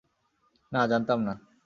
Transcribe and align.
না, 0.71 0.81
জানতাম 0.87 1.19
না। 1.21 1.33